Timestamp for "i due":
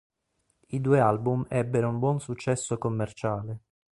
0.69-0.97